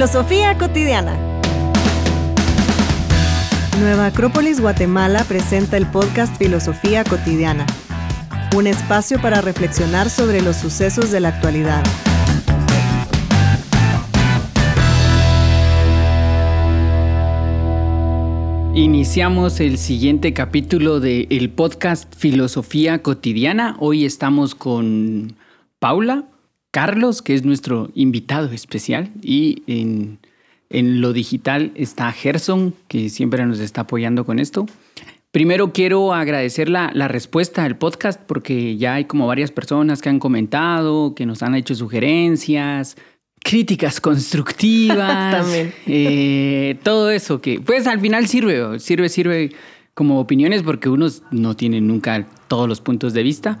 [0.00, 1.14] Filosofía cotidiana.
[3.80, 7.66] Nueva Acrópolis Guatemala presenta el podcast Filosofía cotidiana,
[8.56, 11.84] un espacio para reflexionar sobre los sucesos de la actualidad.
[18.74, 23.76] Iniciamos el siguiente capítulo del podcast Filosofía Cotidiana.
[23.80, 25.36] Hoy estamos con
[25.78, 26.24] Paula,
[26.70, 30.18] Carlos, que es nuestro invitado especial, y en,
[31.00, 34.66] lo digital está Gerson, que siempre nos está apoyando con esto.
[35.32, 40.08] Primero quiero agradecer la, la, respuesta al podcast porque ya hay como varias personas que
[40.08, 42.96] han comentado, que nos han hecho sugerencias,
[43.42, 45.72] críticas constructivas, También.
[45.86, 49.52] eh, todo eso que pues al final sirve, sirve, sirve
[49.94, 53.58] como opiniones porque unos no tienen nunca todos los puntos de vista.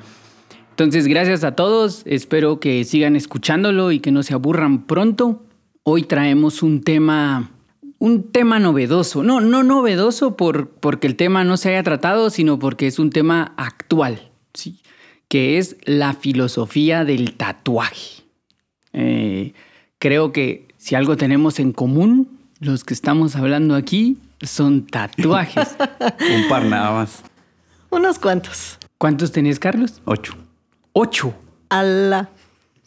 [0.80, 5.44] Entonces, gracias a todos, espero que sigan escuchándolo y que no se aburran pronto.
[5.82, 7.50] Hoy traemos un tema,
[7.98, 12.58] un tema novedoso, no, no novedoso por, porque el tema no se haya tratado, sino
[12.58, 14.80] porque es un tema actual, ¿sí?
[15.28, 18.22] que es la filosofía del tatuaje.
[18.94, 19.52] Eh,
[19.98, 25.76] creo que si algo tenemos en común, los que estamos hablando aquí, son tatuajes.
[26.34, 27.22] Un par nada más.
[27.90, 28.78] Unos cuantos.
[28.96, 30.00] ¿Cuántos tenés, Carlos?
[30.06, 30.32] Ocho.
[30.92, 31.34] Ocho.
[31.68, 32.30] Ala.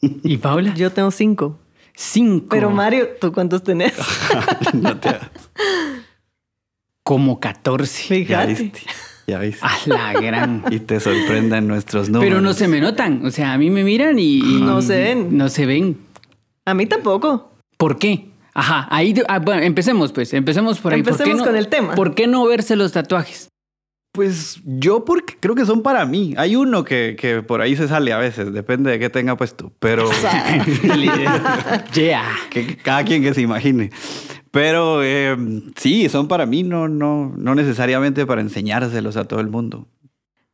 [0.02, 0.74] ¿Y Paula?
[0.74, 1.60] Yo tengo cinco.
[1.96, 2.48] Cinco.
[2.50, 3.94] Pero Mario, ¿tú cuántos tenés?
[4.74, 5.12] no te...
[7.04, 8.26] Como 14.
[8.26, 8.64] Ya Fíjate.
[8.64, 8.82] viste.
[9.28, 9.66] Ya viste.
[9.66, 10.64] A la gran.
[10.70, 12.30] Y te sorprenden nuestros números.
[12.30, 13.26] Pero no se me notan.
[13.26, 14.40] O sea, a mí me miran y.
[14.40, 15.38] y No se ven.
[15.38, 15.98] No se ven.
[16.66, 17.52] A mí tampoco.
[17.78, 18.30] ¿Por qué?
[18.54, 19.14] Ajá, ahí.
[19.28, 20.34] ah, bueno, empecemos pues.
[20.34, 21.04] Empecemos por ahí.
[21.04, 21.96] ¿Por qué Empecemos no- con el tema.
[21.96, 23.50] ¿Por qué no verse los tatuajes?
[24.14, 26.36] Pues yo porque creo que son para mí.
[26.38, 29.74] Hay uno que, que por ahí se sale a veces, depende de qué tenga puesto.
[29.80, 30.08] Pero
[31.94, 32.24] yeah.
[32.52, 33.90] que cada quien que se imagine.
[34.52, 35.36] Pero eh,
[35.78, 39.88] sí, son para mí, no, no, no necesariamente para enseñárselos a todo el mundo.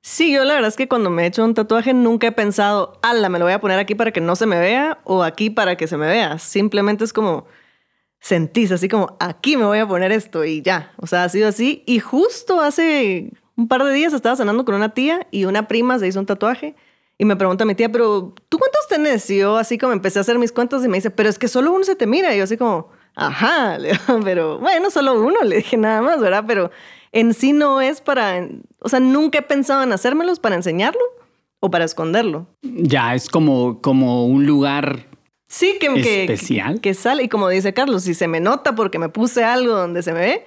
[0.01, 2.97] Sí, yo la verdad es que cuando me he hecho un tatuaje nunca he pensado,
[3.01, 5.49] ala, me lo voy a poner aquí para que no se me vea o aquí
[5.49, 6.39] para que se me vea.
[6.39, 7.45] Simplemente es como
[8.19, 10.93] sentís así como, aquí me voy a poner esto y ya.
[10.97, 11.83] O sea, ha sido así.
[11.85, 15.99] Y justo hace un par de días estaba cenando con una tía y una prima
[15.99, 16.75] se hizo un tatuaje
[17.17, 19.29] y me pregunta mi tía, pero ¿tú cuántos tenés?
[19.29, 21.49] Y yo así como empecé a hacer mis cuentas y me dice, pero es que
[21.49, 22.33] solo uno se te mira.
[22.33, 23.77] Y yo así como, ajá,
[24.23, 26.45] pero bueno, solo uno, le dije nada más, ¿verdad?
[26.47, 26.71] Pero
[27.11, 28.47] en sí no es para,
[28.79, 31.01] o sea, nunca he pensado en hacérmelos para enseñarlo
[31.59, 32.47] o para esconderlo.
[32.61, 35.05] Ya, es como, como un lugar.
[35.49, 36.75] Sí, que, que- ¿Especial?
[36.75, 39.73] Que, que sale, y como dice Carlos, si se me nota porque me puse algo
[39.73, 40.45] donde se me ve,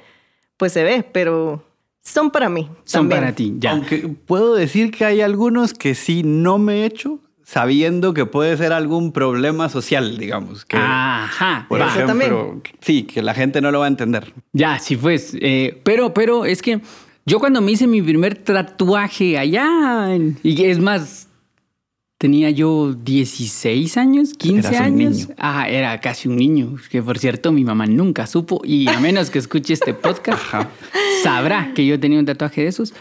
[0.56, 1.62] pues se ve, pero
[2.02, 2.68] son para mí.
[2.84, 3.20] Son también.
[3.20, 3.54] para ti.
[3.58, 3.72] Ya.
[3.72, 8.56] Aunque puedo decir que hay algunos que sí no me he hecho, sabiendo que puede
[8.56, 10.64] ser algún problema social, digamos.
[10.64, 11.66] Que, Ajá.
[11.68, 14.32] por ejemplo, sí, que la gente no lo va a entender.
[14.52, 15.36] Ya, sí, pues.
[15.40, 16.80] eh, pero, pero es que
[17.24, 20.08] yo cuando me hice mi primer tatuaje allá,
[20.42, 21.28] y es más,
[22.22, 25.16] tenía yo 16 años, 15 Eras un años.
[25.16, 25.26] niño.
[25.38, 29.28] Ah, era casi un niño, que por cierto mi mamá nunca supo, y a menos
[29.28, 30.70] que escuche este podcast, Ajá.
[31.24, 32.94] sabrá que yo tenía un tatuaje de esos.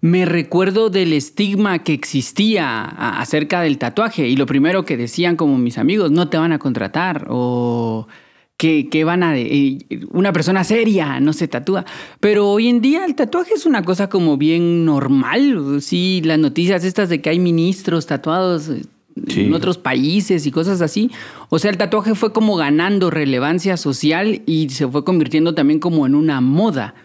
[0.00, 5.56] Me recuerdo del estigma que existía acerca del tatuaje y lo primero que decían como
[5.56, 8.08] mis amigos, no te van a contratar o
[8.56, 9.36] que, que van a...
[9.36, 9.78] eh,
[10.10, 11.84] una persona seria no se tatúa.
[12.20, 15.78] Pero hoy en día el tatuaje es una cosa como bien normal.
[15.80, 18.82] Sí, las noticias estas de que hay ministros tatuados eh,
[19.28, 19.42] Sí.
[19.42, 21.08] en otros países y cosas así.
[21.48, 26.04] O sea, el tatuaje fue como ganando relevancia social y se fue convirtiendo también como
[26.04, 26.96] en una moda.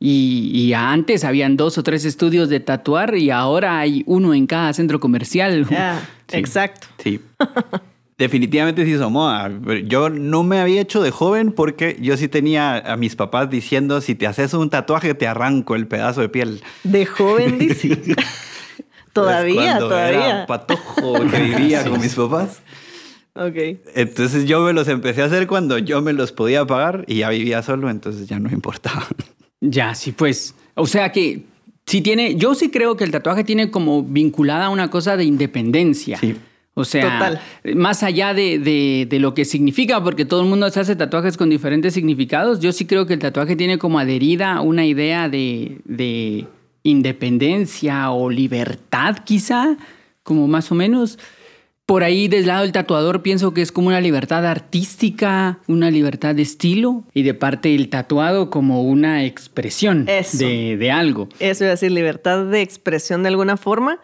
[0.00, 4.46] Y, y antes habían dos o tres estudios de tatuar y ahora hay uno en
[4.46, 5.66] cada centro comercial.
[6.28, 6.38] Sí.
[6.38, 6.86] exacto.
[7.04, 7.20] Sí.
[8.22, 8.92] Definitivamente sí.
[9.66, 13.50] Pero Yo no me había hecho de joven porque yo sí tenía a mis papás
[13.50, 16.62] diciendo, si te haces un tatuaje te arranco el pedazo de piel.
[16.84, 18.00] De joven, dice.
[19.12, 20.26] todavía, Pues todavía.
[20.28, 22.60] Era patojo que vivía con mis papás.
[23.34, 23.80] Ok.
[23.96, 27.30] Entonces yo me los empecé a hacer cuando yo me los podía pagar y ya
[27.30, 29.04] vivía solo, entonces ya no me importaba.
[29.60, 30.54] Ya, sí, pues.
[30.74, 31.42] O sea que
[31.86, 35.24] sí tiene, yo sí creo que el tatuaje tiene como vinculada a una cosa de
[35.24, 36.18] independencia.
[36.18, 36.36] Sí.
[36.74, 37.40] O sea, Total.
[37.76, 41.36] más allá de, de- de lo que significa, porque todo el mundo se hace tatuajes
[41.36, 45.80] con diferentes significados, yo sí creo que el tatuaje tiene como adherida una idea de,
[45.84, 46.46] de
[46.82, 49.76] independencia o libertad, quizá,
[50.22, 51.18] como más o menos.
[51.84, 56.34] Por ahí, del lado del tatuador, pienso que es como una libertad artística, una libertad
[56.34, 61.28] de estilo, y de parte del tatuado como una expresión de, de algo.
[61.40, 63.98] Eso iba a decir, libertad de expresión de alguna forma,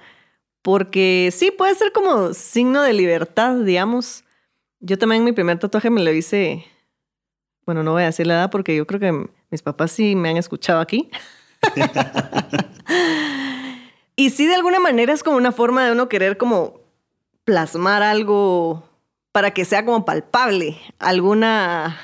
[0.62, 4.24] porque sí, puede ser como signo de libertad, digamos.
[4.80, 6.66] Yo también mi primer tatuaje me lo hice
[7.68, 10.30] bueno, no voy a decir la edad porque yo creo que mis papás sí me
[10.30, 11.10] han escuchado aquí.
[14.16, 16.80] y sí, de alguna manera es como una forma de uno querer como
[17.44, 18.88] plasmar algo
[19.32, 22.00] para que sea como palpable, alguna,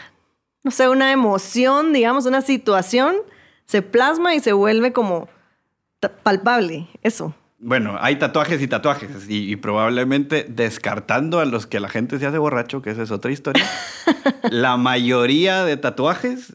[0.63, 3.17] no sé, una emoción, digamos, una situación,
[3.65, 5.31] se plasma y se vuelve como
[6.23, 7.35] palpable, eso.
[7.67, 12.37] Bueno, hay tatuajes y tatuajes y, probablemente descartando a los que la gente se hace
[12.37, 13.65] borracho, que esa es otra historia,
[14.51, 16.53] la mayoría de tatuajes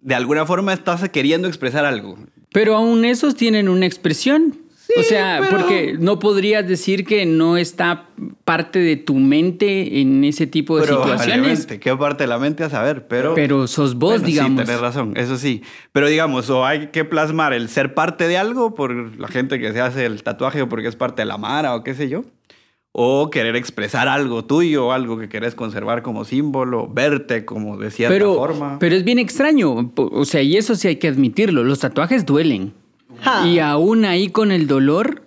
[0.00, 2.16] de alguna forma estás queriendo expresar algo.
[2.52, 4.61] Pero aún esos tienen una expresión
[4.96, 8.08] o sea, porque no podrías decir que no está
[8.44, 11.66] parte de tu mente en ese tipo de situaciones.
[11.66, 13.06] ¿Qué parte de la mente a saber?
[13.06, 14.60] Pero, pero sos vos, digamos.
[14.60, 15.62] Sí, tenés razón, eso sí.
[15.92, 19.72] Pero digamos, o hay que plasmar el ser parte de algo por la gente que
[19.72, 22.24] se hace el tatuaje o porque es parte de la mara o qué sé yo.
[22.94, 28.22] O querer expresar algo tuyo, algo que querés conservar como símbolo, verte como de cierta
[28.26, 28.78] forma.
[28.78, 29.92] Pero es bien extraño.
[29.96, 31.64] O sea, y eso sí hay que admitirlo.
[31.64, 32.74] Los tatuajes duelen.
[33.46, 35.22] Y aún ahí con el dolor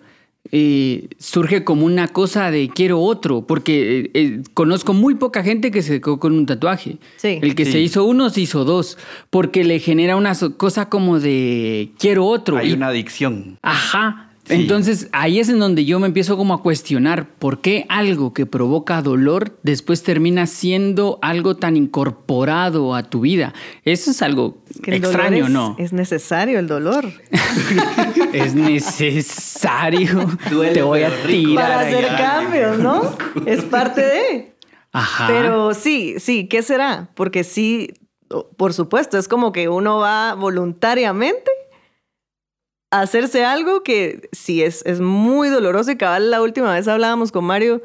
[0.51, 5.71] eh, surge como una cosa de quiero otro, porque eh, eh, conozco muy poca gente
[5.71, 6.97] que se quedó con un tatuaje.
[7.23, 8.97] El que se hizo uno se hizo dos,
[9.29, 12.57] porque le genera una cosa como de quiero otro.
[12.57, 13.57] Hay una adicción.
[13.63, 14.24] Ajá.
[14.49, 18.45] Entonces ahí es en donde yo me empiezo como a cuestionar por qué algo que
[18.45, 23.53] provoca dolor después termina siendo algo tan incorporado a tu vida.
[23.83, 25.75] Eso es algo extraño, ¿no?
[25.79, 27.05] Es necesario el dolor.
[28.33, 30.27] es necesario.
[30.73, 31.55] Te voy a tirar.
[31.55, 33.15] Para hacer cambios, ¿no?
[33.45, 34.55] es parte de.
[34.91, 35.27] Ajá.
[35.27, 37.09] Pero sí, sí, ¿qué será?
[37.15, 37.93] Porque sí,
[38.57, 41.51] por supuesto, es como que uno va voluntariamente
[42.91, 47.45] hacerse algo que sí es, es muy doloroso y cabal la última vez hablábamos con
[47.45, 47.81] Mario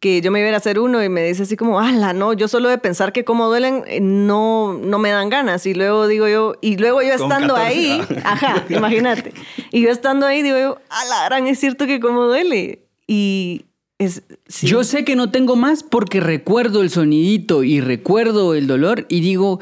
[0.00, 2.48] que yo me iba a hacer uno y me dice así como, ala, no, yo
[2.48, 5.66] solo de pensar que cómo duelen, eh, no, no me dan ganas.
[5.66, 9.34] Y luego digo yo, y luego yo estando ahí, ajá, imagínate.
[9.70, 12.86] Y yo estando ahí digo yo, ala, gran, es cierto que cómo duele.
[13.06, 13.66] Y
[13.98, 14.22] es...
[14.62, 19.20] Yo sé que no tengo más porque recuerdo el sonidito y recuerdo el dolor y
[19.20, 19.60] digo,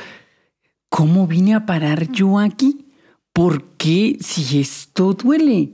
[0.89, 2.88] ¿cómo vine a parar yo aquí?
[3.39, 5.69] ¿Por qué si esto duele?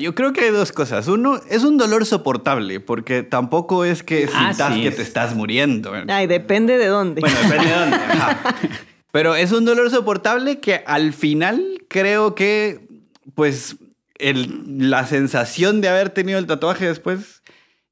[0.00, 1.06] yo creo que hay dos cosas.
[1.06, 5.92] Uno, es un dolor soportable, porque tampoco es que ah, que te estás muriendo.
[6.08, 7.20] Ay, depende de dónde.
[7.20, 7.96] Bueno, depende de dónde.
[9.12, 12.88] Pero es un dolor soportable que al final creo que,
[13.36, 13.76] pues,
[14.18, 17.35] la sensación de haber tenido el tatuaje después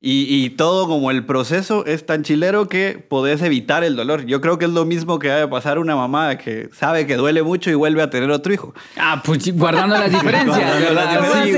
[0.07, 4.27] y, todo como el proceso es tan chilero que podés evitar el dolor.
[4.27, 7.43] Yo creo que es lo mismo que debe pasar una mamá que sabe que duele
[7.43, 8.75] mucho y vuelve a tener otro hijo.
[8.99, 10.83] Ah, pues guardando las diferencias.
[10.83, 11.55] guardando las diferencias.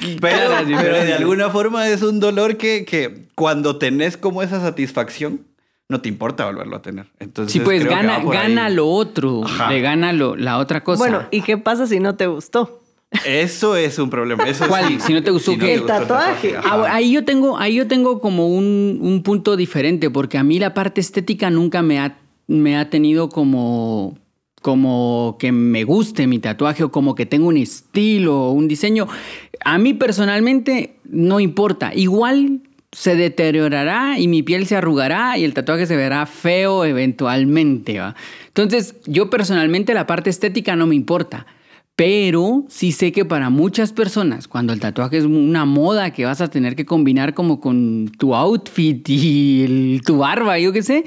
[0.00, 4.62] Sí, guardando pero, de alguna forma es un dolor que, que cuando tenés como esa
[4.62, 5.44] satisfacción,
[5.90, 7.08] no te importa volverlo a tener.
[7.18, 10.98] Entonces, sí, pues gana, gana lo otro, le gana lo, la otra cosa.
[10.98, 12.80] Bueno, ¿y qué pasa si no te gustó?
[13.24, 14.44] Eso es un problema.
[14.68, 15.00] ¿Cuál?
[15.00, 16.54] si no te gustó el tatuaje.
[16.56, 20.74] Ah, ahí yo tengo, ahí yo tengo como un, punto diferente, porque a mí la
[20.74, 24.18] parte estética nunca me ha, me ha tenido como,
[24.62, 29.08] como que me guste mi tatuaje o como que tengo un estilo o un diseño.
[29.64, 31.92] A mí personalmente no importa.
[31.94, 32.60] Igual
[32.92, 38.00] se deteriorará y mi piel se arrugará y el tatuaje se verá feo eventualmente.
[38.46, 41.46] Entonces, yo personalmente la parte estética no me importa.
[41.98, 46.40] Pero sí sé que para muchas personas, cuando el tatuaje es una moda que vas
[46.40, 51.04] a tener que combinar como con tu outfit y tu barba, yo qué sé,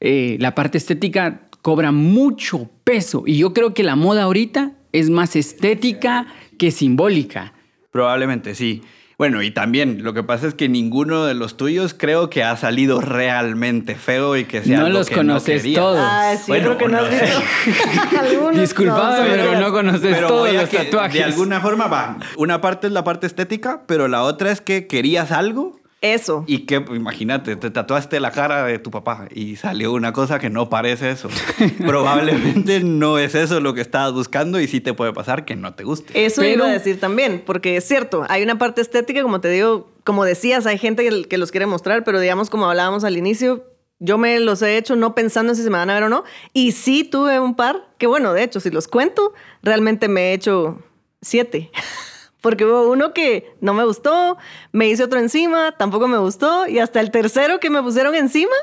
[0.00, 3.24] eh, la parte estética cobra mucho peso.
[3.26, 7.52] Y yo creo que la moda ahorita es más estética que simbólica.
[7.90, 8.80] Probablemente sí.
[9.20, 12.56] Bueno, y también lo que pasa es que ninguno de los tuyos creo que ha
[12.56, 15.98] salido realmente feo y que sea no algo los que conoces no todos.
[16.00, 18.50] Ah, sí, creo que no has visto.
[18.58, 21.12] Disculpame, pero no conoces todos los tatuajes.
[21.12, 22.16] De alguna forma va.
[22.38, 26.44] Una parte es la parte estética, pero la otra es que querías algo eso.
[26.46, 30.50] Y que, imagínate, te tatuaste la cara de tu papá y salió una cosa que
[30.50, 31.28] no parece eso.
[31.86, 35.74] Probablemente no es eso lo que estabas buscando y sí te puede pasar que no
[35.74, 36.24] te guste.
[36.24, 39.90] Eso iba a decir también, porque es cierto, hay una parte estética, como te digo,
[40.04, 43.64] como decías, hay gente que, que los quiere mostrar, pero digamos, como hablábamos al inicio,
[43.98, 46.08] yo me los he hecho no pensando en si se me van a ver o
[46.08, 46.24] no.
[46.54, 50.32] Y sí tuve un par, que bueno, de hecho, si los cuento, realmente me he
[50.32, 50.82] hecho
[51.20, 51.70] siete.
[52.40, 54.38] Porque hubo uno que no me gustó,
[54.72, 58.54] me hice otro encima, tampoco me gustó, y hasta el tercero que me pusieron encima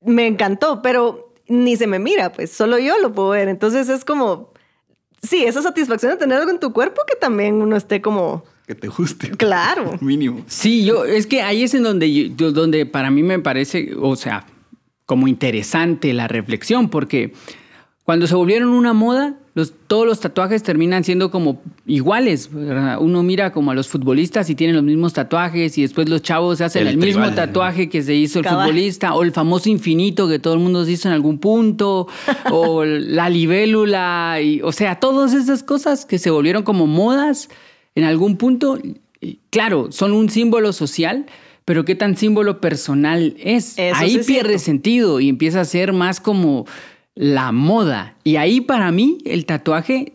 [0.00, 3.48] me encantó, pero ni se me mira, pues solo yo lo puedo ver.
[3.48, 4.52] Entonces es como,
[5.22, 8.44] sí, esa satisfacción de tener algo en tu cuerpo que también uno esté como...
[8.66, 9.30] Que te guste.
[9.32, 9.96] Claro.
[10.00, 10.44] Mínimo.
[10.46, 14.46] Sí, yo, es que ahí es en donde, donde para mí me parece, o sea,
[15.04, 17.32] como interesante la reflexión, porque
[18.04, 22.50] cuando se volvieron una moda, los, todos los tatuajes terminan siendo como iguales.
[22.52, 22.98] ¿verdad?
[23.00, 26.60] Uno mira como a los futbolistas y tienen los mismos tatuajes y después los chavos
[26.60, 28.68] hacen el, El mismo tatuaje que se hizo el Cabal.
[28.68, 32.08] futbolista o el famoso infinito que todo el mundo se hizo en algún punto
[32.50, 37.48] o la libélula y o sea, todas esas cosas que se volvieron como modas
[37.94, 38.78] en algún punto,
[39.20, 41.26] y claro, son un símbolo social,
[41.64, 43.78] pero qué tan símbolo personal es.
[43.78, 46.66] Eso Ahí sí pierde sentido y empieza a ser más como
[47.14, 48.14] la moda.
[48.22, 50.12] Y ahí para mí el tatuaje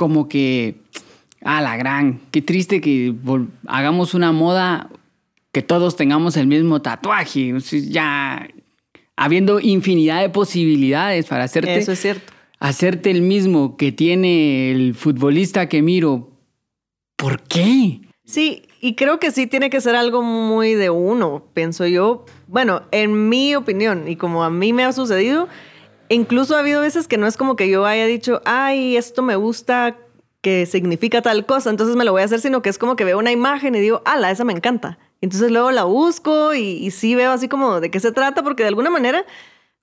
[0.00, 0.76] como que
[1.42, 3.14] a la gran, qué triste que
[3.66, 4.88] hagamos una moda
[5.52, 7.52] que todos tengamos el mismo tatuaje,
[7.90, 8.48] ya
[9.14, 12.32] habiendo infinidad de posibilidades para hacerte Eso es cierto.
[12.60, 16.30] hacerte el mismo que tiene el futbolista que miro.
[17.16, 18.00] ¿Por qué?
[18.24, 22.24] Sí, y creo que sí tiene que ser algo muy de uno, pienso yo.
[22.46, 25.46] Bueno, en mi opinión, y como a mí me ha sucedido,
[26.14, 29.36] incluso ha habido veces que no es como que yo haya dicho, ay, esto me
[29.36, 29.96] gusta
[30.42, 33.04] que significa tal cosa, entonces me lo voy a hacer, sino que es como que
[33.04, 34.98] veo una imagen y digo, ala, esa me encanta.
[35.20, 38.62] Entonces luego la busco y, y sí veo así como de qué se trata, porque
[38.62, 39.26] de alguna manera,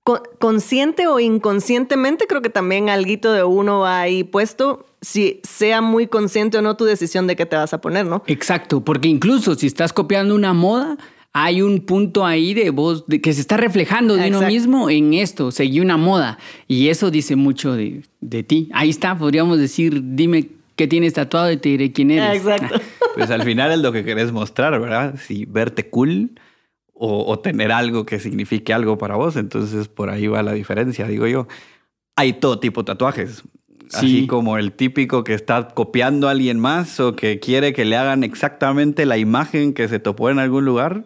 [0.04, 5.82] co- consciente o inconscientemente, creo que también alguito de uno va ahí puesto, si sea
[5.82, 8.24] muy consciente o no tu decisión de qué te vas a poner, ¿no?
[8.26, 10.98] Exacto, porque incluso si estás copiando una moda,
[11.46, 14.54] hay un punto ahí de vos de que se está reflejando de uno Exacto.
[14.54, 16.38] mismo en esto, seguí una moda.
[16.68, 18.70] Y eso dice mucho de, de ti.
[18.74, 22.42] Ahí está, podríamos decir, dime qué tienes tatuado y te diré quién eres.
[22.46, 22.80] Exacto.
[23.18, 25.16] Pues al final es lo que querés mostrar, ¿verdad?
[25.20, 26.34] Si verte cool
[26.94, 29.36] o, o tener algo que signifique algo para vos.
[29.38, 31.48] Entonces por ahí va la diferencia, digo yo.
[32.16, 33.44] Hay todo tipo de tatuajes.
[33.92, 34.28] Así Sí.
[34.28, 38.24] como el típico que está copiando a alguien más o que quiere que le hagan
[38.24, 41.04] exactamente la imagen que se topó en algún lugar.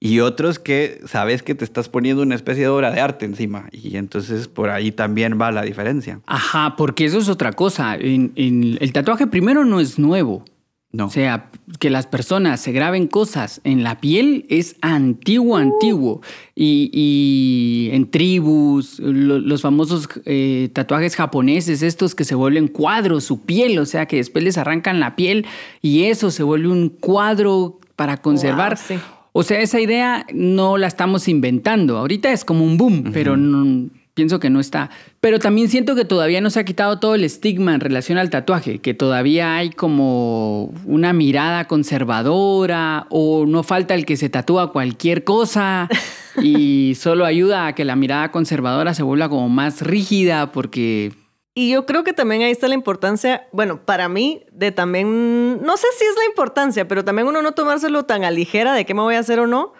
[0.00, 3.68] Y otros que sabes que te estás poniendo una especie de obra de arte encima.
[3.72, 6.20] Y entonces por ahí también va la diferencia.
[6.26, 7.96] Ajá, porque eso es otra cosa.
[7.96, 10.44] En- en- el tatuaje primero no es nuevo.
[10.90, 11.06] No.
[11.08, 11.50] O sea,
[11.80, 16.22] que las personas se graben cosas en la piel es antiguo, antiguo.
[16.54, 23.24] Y, y en tribus, lo- los famosos eh, tatuajes japoneses, estos que se vuelven cuadros,
[23.24, 25.44] su piel, o sea, que después les arrancan la piel
[25.82, 28.76] y eso se vuelve un cuadro para conservar.
[28.76, 28.94] Wow, sí.
[29.38, 31.96] O sea, esa idea no la estamos inventando.
[31.96, 34.90] Ahorita es como un boom, pero no- pienso que no está.
[35.20, 38.30] Pero también siento que todavía no se ha quitado todo el estigma en relación al
[38.30, 44.72] tatuaje, que todavía hay como una mirada conservadora o no falta el que se tatúa
[44.72, 45.88] cualquier cosa
[46.42, 51.12] y solo ayuda a que la mirada conservadora se vuelva como más rígida porque
[51.58, 55.76] Y yo creo que también ahí está la importancia, bueno, para mí, de también, no
[55.76, 58.94] sé si es la importancia, pero también uno no tomárselo tan a ligera de qué
[58.94, 59.72] me voy a hacer o no,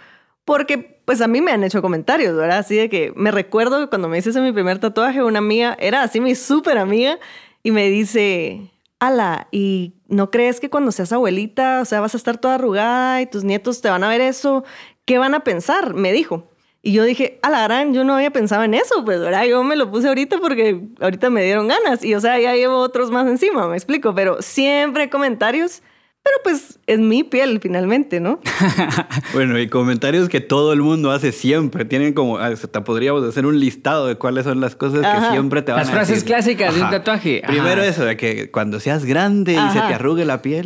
[0.45, 2.59] porque pues a mí me han hecho comentarios, ¿verdad?
[2.59, 6.03] Así de que me recuerdo cuando me hice ese mi primer tatuaje, una amiga, era
[6.03, 7.21] así mi súper amiga,
[7.63, 12.17] y me dice, ala, ¿y no crees que cuando seas abuelita, o sea, vas a
[12.17, 14.65] estar toda arrugada y tus nietos te van a ver eso?
[15.05, 15.95] ¿Qué van a pensar?
[15.95, 16.51] Me dijo.
[16.83, 19.45] Y yo dije, a la gran, yo no había pensado en eso, pues, ¿verdad?
[19.47, 22.05] Yo me lo puse ahorita porque ahorita me dieron ganas.
[22.05, 24.15] Y, o sea, ya llevo otros más encima, me explico.
[24.15, 25.83] Pero siempre hay comentarios,
[26.23, 28.41] pero pues es mi piel finalmente, ¿no?
[29.35, 31.85] Bueno, y comentarios que todo el mundo hace siempre.
[31.85, 35.21] Tienen como, hasta podríamos hacer un listado de cuáles son las cosas Ajá.
[35.27, 36.27] que siempre te van Las a frases decir.
[36.29, 37.41] clásicas de un tatuaje.
[37.43, 37.53] Ajá.
[37.53, 39.89] Primero eso, de que cuando seas grande y se Ajá.
[39.89, 40.65] te arrugue la piel,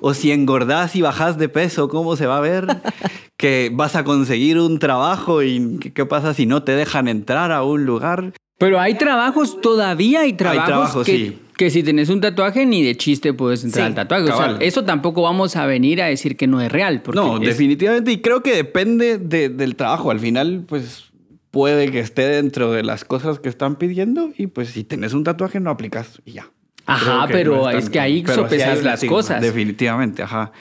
[0.00, 2.66] o si engordás y bajás de peso, ¿cómo se va a ver?
[3.42, 7.64] que vas a conseguir un trabajo y ¿qué- pasa si no te dejan entrar a
[7.64, 8.32] un lugar.
[8.56, 11.38] Pero hay trabajos, todavía hay trabajos, trabajos, que, sí.
[11.56, 14.30] que si tenés un tatuaje ni de chiste puedes entrar Sí, al tatuaje.
[14.30, 17.02] O sea, eso tampoco vamos a venir a decir que no es real.
[17.02, 20.12] Porque No, es- definitivamente, y creo que depende de- del trabajo.
[20.12, 21.06] Al final, pues
[21.50, 25.24] puede que esté dentro de las cosas que están pidiendo y pues si tenés un
[25.24, 26.48] tatuaje no aplicas y ya.
[26.86, 29.40] Ajá, pero tan- es que ahí sopesas hay las estigma, cosas.
[29.42, 30.52] Definitivamente, ajá.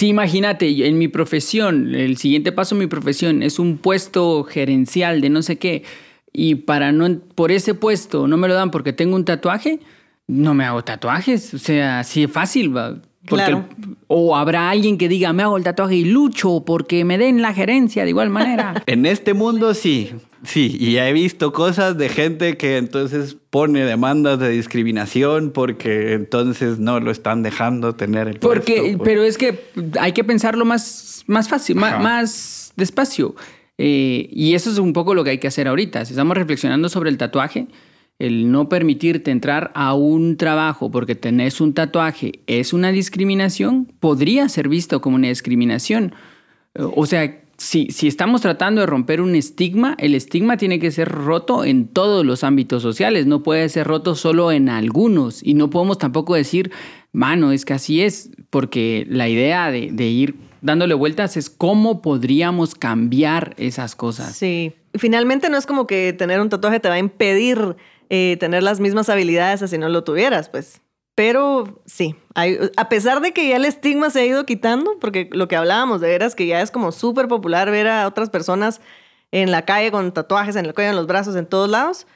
[0.00, 5.20] Sí, imagínate, en mi profesión, el siguiente paso en mi profesión es un puesto gerencial
[5.20, 5.84] de no sé qué,
[6.32, 9.78] y para no, por ese puesto no me lo dan porque tengo un tatuaje,
[10.26, 11.52] no me hago tatuajes.
[11.52, 13.02] O sea, así es fácil, va.
[13.28, 13.64] Porque Claro.
[13.78, 17.42] el- o habrá alguien que diga, me hago el tatuaje y lucho porque me den
[17.42, 18.82] la gerencia de igual manera.
[18.86, 20.10] En este mundo sí,
[20.42, 26.78] sí, y he visto cosas de gente que entonces pone demandas de discriminación porque entonces
[26.78, 29.06] no lo están dejando tener el Porque, puesto, pues.
[29.08, 29.64] pero es que
[30.00, 33.34] hay que pensarlo más, más fácil, más, más despacio.
[33.76, 36.04] Eh, y eso es un poco lo que hay que hacer ahorita.
[36.04, 37.66] Si estamos reflexionando sobre el tatuaje,
[38.20, 44.48] el no permitirte entrar a un trabajo porque tenés un tatuaje es una discriminación, podría
[44.48, 46.14] ser visto como una discriminación.
[46.74, 50.90] Eh, O sea, si, si estamos tratando de romper un estigma, el estigma tiene que
[50.90, 55.42] ser roto en todos los ámbitos sociales, no puede ser roto solo en algunos.
[55.42, 56.70] Y no podemos tampoco decir,
[57.12, 62.02] mano, es que así es, porque la idea de, de ir dándole vueltas es cómo
[62.02, 64.36] podríamos cambiar esas cosas.
[64.36, 64.72] Sí.
[64.94, 67.76] Finalmente no es como que tener un tatuaje te va a impedir
[68.10, 70.82] eh, tener las mismas habilidades así no lo tuvieras, pues.
[71.14, 75.28] Pero sí, hay, a pesar de que ya el estigma se ha ido quitando, porque
[75.32, 78.80] lo que hablábamos de veras que ya es como súper popular ver a otras personas
[79.32, 82.06] en la calle con tatuajes en el cuello, en los brazos, en todos lados,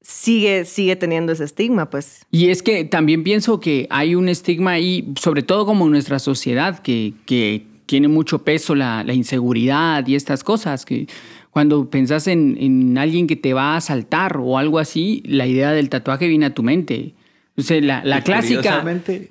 [0.00, 2.24] sigue, sigue teniendo ese estigma, pues.
[2.30, 6.18] Y es que también pienso que hay un estigma ahí, sobre todo como en nuestra
[6.18, 11.08] sociedad, que, que tiene mucho peso la, la inseguridad y estas cosas, que
[11.52, 15.72] cuando pensás en, en, alguien que te va a asaltar o algo así, la idea
[15.72, 17.14] del tatuaje viene a tu mente.
[17.58, 18.82] O sea, la, la clásica...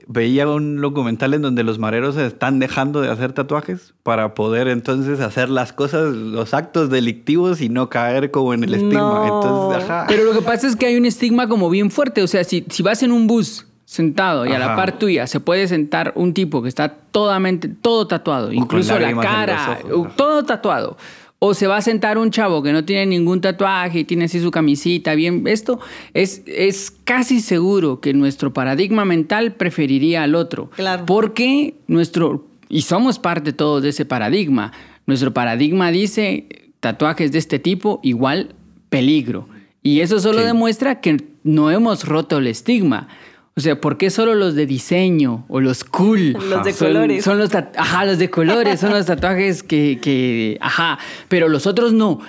[0.05, 5.19] veía un documental en donde los mareros están dejando de hacer tatuajes para poder entonces
[5.19, 8.99] hacer las cosas, los actos delictivos y no caer como en el estigma.
[8.99, 9.23] No.
[9.23, 10.05] Entonces, ajá.
[10.07, 12.21] Pero lo que pasa es que hay un estigma como bien fuerte.
[12.21, 15.41] O sea, si, si vas en un bus sentado y a la par tuya se
[15.41, 19.79] puede sentar un tipo que está todamente, todo tatuado, incluso la cara,
[20.15, 20.95] todo tatuado.
[21.43, 24.39] O se va a sentar un chavo que no tiene ningún tatuaje y tiene así
[24.39, 25.79] su camisita, bien, esto
[26.13, 30.69] es, es casi seguro que nuestro paradigma mental preferiría al otro.
[30.75, 31.07] Claro.
[31.07, 34.71] Porque nuestro, y somos parte todos de ese paradigma,
[35.07, 36.45] nuestro paradigma dice
[36.79, 38.53] tatuajes de este tipo igual
[38.89, 39.47] peligro.
[39.81, 40.45] Y eso solo Sí.
[40.45, 43.07] demuestra que no hemos roto el estigma.
[43.55, 46.31] O sea, ¿por qué solo los de diseño o los cool?
[46.49, 47.23] Los de son, colores.
[47.23, 51.91] Son los, ajá, los de colores, son los tatuajes que, que, ajá, pero los otros
[51.93, 52.19] no.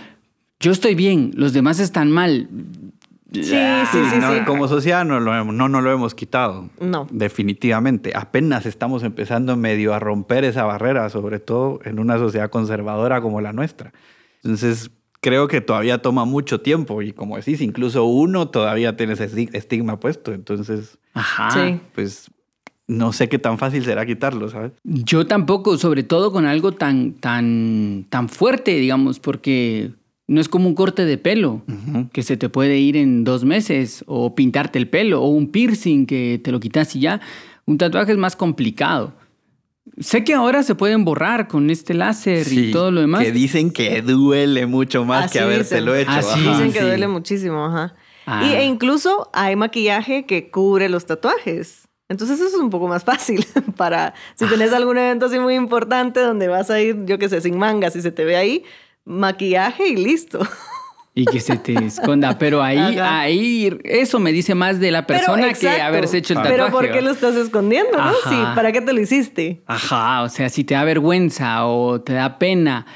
[0.59, 2.49] Yo estoy bien, los demás están mal.
[3.33, 4.41] Sí, sí, sí, no, sí.
[4.47, 6.69] Como sociedad no lo, hemos- no, no lo hemos quitado.
[6.81, 7.07] No.
[7.11, 8.13] Definitivamente.
[8.15, 13.41] Apenas estamos empezando medio a romper esa barrera, sobre todo en una sociedad conservadora como
[13.41, 13.93] la nuestra.
[14.43, 19.31] Entonces, creo que todavía toma mucho tiempo y como decís, incluso uno todavía tiene ese
[19.31, 20.33] esti- estigma puesto.
[20.35, 21.51] Entonces, Ajá.
[21.51, 21.81] Sí.
[21.95, 22.31] pues,
[22.89, 24.73] no sé qué tan fácil será quitarlo, ¿sabes?
[24.85, 29.93] Yo tampoco, sobre todo con algo tan, tan, tan fuerte, digamos, porque
[30.27, 32.09] no es como un corte de pelo Ujú.
[32.13, 36.07] que se te puede ir en dos meses, o pintarte el pelo, o un piercing
[36.07, 37.21] que te lo quitas y ya.
[37.67, 39.15] Un tatuaje es más complicado.
[39.99, 43.23] Sé que ahora se pueden borrar con este láser y Sí, todo lo demás.
[43.23, 46.09] Que dicen que duele mucho más Así que habértelo dicen.
[46.13, 46.19] hecho.
[46.19, 46.41] Ah, sí.
[46.41, 46.85] ajá, Dicen que sí.
[46.85, 47.95] duele muchísimo, ajá.
[48.27, 48.45] Ah.
[48.45, 51.89] Y, e incluso hay maquillaje que cubre los tatuajes.
[52.09, 56.21] Entonces eso es un poco más fácil para si tenés algún evento así muy importante
[56.21, 58.65] donde vas a ir, yo qué sé, sin mangas y se te ve ahí,
[59.05, 60.41] maquillaje y listo.
[61.15, 62.39] Y que se te esconda.
[62.39, 63.21] Pero ahí, Ajá.
[63.21, 66.57] ahí, eso me dice más de la persona que haberse hecho el tatuaje.
[66.57, 68.13] Pero ¿por qué lo estás escondiendo, no?
[68.31, 69.63] Sí, ¿para qué te lo hiciste?
[69.67, 72.87] Ajá, o sea, si te da vergüenza o te da pena.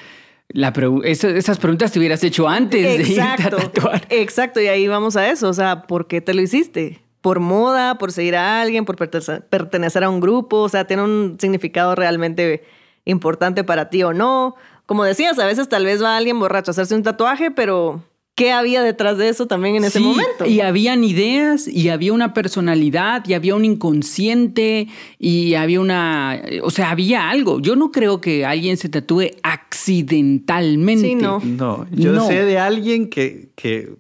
[0.57, 4.07] La pregu- eso- esas preguntas te hubieras hecho antes de irte a Exacto, tatuar.
[4.09, 7.03] exacto, y ahí vamos a eso, o sea, ¿por qué te lo hiciste?
[7.21, 10.59] ¿Por moda, por seguir a alguien, por pertenecer a un grupo?
[10.63, 12.65] O sea, ¿tiene un significado realmente
[13.05, 14.55] importante para ti o no?
[14.87, 18.03] Como decías, a veces tal vez va alguien borracho a hacerse un tatuaje, pero
[18.37, 20.47] ¿qué había detrás de eso también en ese Sí, momento?
[20.47, 24.87] Y habían ideas, y había una personalidad, y había un inconsciente,
[25.19, 26.41] y había una.
[26.63, 27.61] O sea, había algo.
[27.61, 31.09] Yo no creo que alguien se tatúe accidentalmente.
[31.09, 31.41] Sí, no.
[31.45, 32.27] No, yo No.
[32.27, 33.91] sé de alguien que, que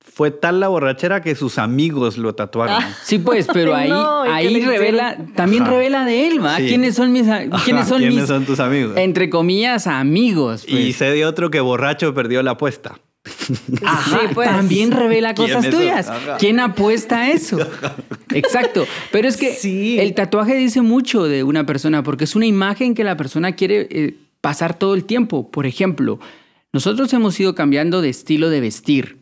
[0.00, 2.76] fue tal la borrachera que sus amigos lo tatuaron.
[2.82, 2.94] Ah.
[3.02, 5.72] Sí, pues, pero ahí, No, ¿y qué ahí revela, también Ajá.
[5.72, 6.56] revela de él, ¿va?
[6.58, 6.68] Sí.
[6.68, 7.24] ¿Quiénes son mis,
[7.64, 8.96] quiénes son ¿quiénes mis, son tus amigos?
[8.96, 10.64] entre comillas, amigos?
[10.66, 10.96] Y pues?
[10.96, 12.98] sé de otro que borracho perdió la apuesta.
[13.84, 14.48] Ajá, Sí, pues.
[14.48, 16.08] también revela cosas tuyas.
[16.08, 16.36] Ajá.
[16.38, 17.58] ¿Quién apuesta a eso?
[18.34, 18.86] Exacto.
[19.12, 19.98] Pero es que Sí.
[19.98, 23.86] el tatuaje dice mucho de una persona porque es una imagen que la persona quiere
[23.90, 25.50] eh, pasar todo el tiempo.
[25.50, 26.18] Por ejemplo,
[26.72, 29.18] nosotros hemos ido cambiando de estilo de vestir.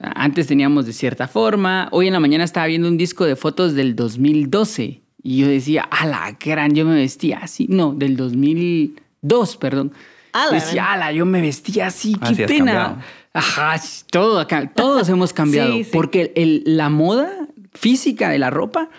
[0.00, 1.88] Antes teníamos de cierta forma.
[1.90, 5.82] Hoy en la mañana estaba viendo un disco de fotos del 2012 y yo decía,
[5.90, 7.66] ala, qué gran, yo me vestía así.
[7.68, 9.92] No, del 2002, perdón.
[10.32, 12.56] Ala, decía, ala, yo me vestía así, qué pena.
[12.56, 12.98] cambiado.
[13.38, 15.72] Ajá, todo acá, todos hemos cambiado.
[15.72, 15.90] Sí, sí.
[15.92, 17.30] Porque el- la moda
[17.72, 18.90] física de la ropa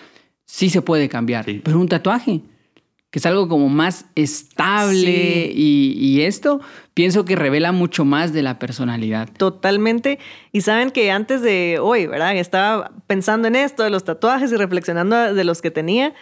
[0.45, 1.45] sí se puede cambiar.
[1.45, 1.62] Sí.
[1.63, 2.41] Pero un tatuaje,
[3.12, 5.52] que es algo como más estable Sí.
[5.56, 6.62] y, y esto,
[6.93, 9.30] pienso que revela mucho más de la personalidad.
[9.38, 10.19] Totalmente.
[10.52, 12.36] Y saben que antes de hoy, ¿verdad?
[12.38, 16.13] Estaba pensando en esto de los tatuajes y reflexionando de los que tenía.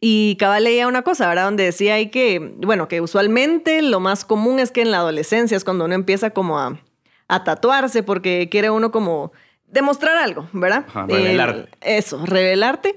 [0.00, 1.44] Y cabal leía una cosa, ¿verdad?
[1.44, 5.56] Donde decía ahí que, bueno, que usualmente lo más común es que en la adolescencia
[5.56, 6.78] es cuando uno empieza como a,
[7.28, 9.32] a tatuarse porque quiere uno como
[9.66, 10.84] demostrar algo, ¿verdad?
[10.88, 11.68] Ajá, revelar.
[11.80, 12.96] Eh, eso, revelarte.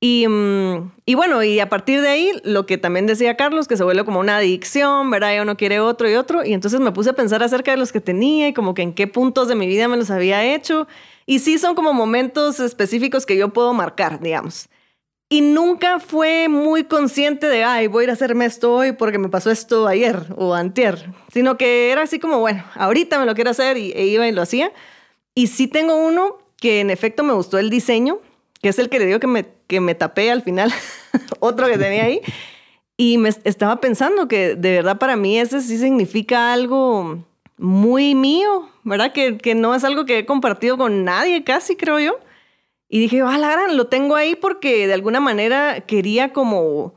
[0.00, 3.76] Y, mm, y, bueno, y a partir de ahí, lo que también decía Carlos, que
[3.76, 5.34] se vuelve como una adicción, ¿verdad?
[5.34, 6.44] Y uno quiere otro y otro.
[6.44, 8.94] Y entonces me puse a pensar acerca de los que tenía y como que en
[8.94, 10.86] qué puntos de mi vida me los había hecho.
[11.26, 14.68] Y sí son como momentos específicos que yo puedo marcar, digamos.
[15.30, 19.18] Y nunca fue muy consciente de, ay, voy a ir a hacerme esto hoy porque
[19.18, 21.12] me pasó esto ayer o antier.
[21.32, 24.32] Sino que era así como, bueno, ahorita me lo quiero hacer y, e iba y
[24.32, 24.72] lo hacía.
[25.34, 28.20] Y sí tengo uno que en efecto me gustó el diseño
[28.62, 30.72] que es el que le digo que me, que me tapé al final,
[31.40, 32.20] otro que tenía ahí.
[32.96, 37.24] Y me estaba pensando que de verdad para mí ese sí significa algo
[37.56, 39.12] muy mío, ¿verdad?
[39.12, 42.18] Que, que no es algo que he compartido con nadie casi, creo yo.
[42.88, 46.94] Y dije, ah, la gran, lo tengo ahí porque de alguna manera quería como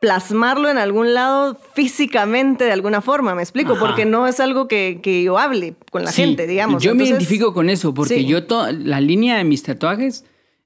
[0.00, 5.00] plasmarlo en algún lado físicamente de alguna forma, me explico, porque no es algo que,
[5.02, 6.82] que, yo hable con la gente, digamos.
[6.82, 10.24] Yo me identifico con eso, porque yo la línea de mis tatuajes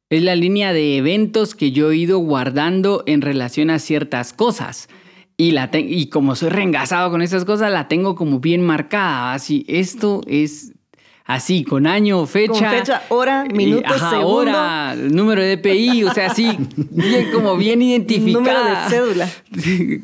[0.08, 4.88] es la línea de eventos que yo he ido guardando en relación a ciertas cosas.
[5.36, 9.32] Y, la y como soy reengasado con esas cosas, la tengo como bien marcada.
[9.32, 10.74] Así, esto es
[11.30, 12.52] así, con año, fecha.
[12.52, 14.28] Con fecha, hora, minuto, ajá, segundo.
[14.28, 16.56] hora, número de DPI, o sea, así,
[16.90, 18.88] bien, como bien identificada.
[18.90, 19.24] Número de
[19.94, 20.02] cédula.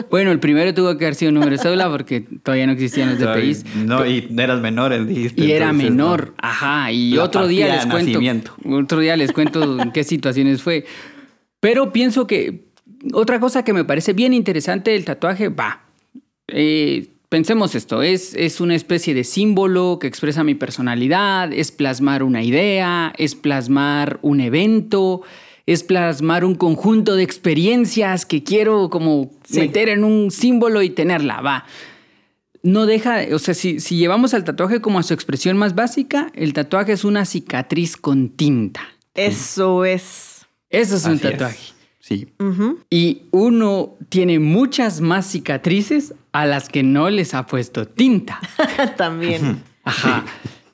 [0.10, 3.18] bueno, el primero tuvo que haber sido número de cédula porque todavía no existían los
[3.18, 3.64] DPIs.
[3.74, 5.44] No, y eras menor, dijiste.
[5.44, 8.20] Y era menor, ajá, y otro día les cuento.
[8.70, 10.86] Otro día les cuento en qué situaciones fue.
[11.60, 12.68] Pero pienso que
[13.12, 15.80] otra cosa que me parece bien interesante del tatuaje, va,
[16.46, 22.22] eh, Pensemos esto, es, es una especie de símbolo que expresa mi personalidad, es plasmar
[22.22, 25.20] una idea, es plasmar un evento,
[25.66, 31.42] es plasmar un conjunto de experiencias que quiero como meter en un símbolo y tenerla,
[31.42, 31.66] va.
[32.62, 36.32] No deja, o sea, si, si llevamos al tatuaje como a su expresión más básica,
[36.34, 38.80] el tatuaje es una cicatriz con tinta.
[39.12, 40.46] Eso es.
[40.70, 41.77] Eso es un tatuaje.
[42.08, 42.26] Sí.
[42.88, 48.40] Y uno tiene muchas más cicatrices a las que no les ha puesto tinta.
[48.96, 49.62] También.
[49.84, 50.24] Ajá.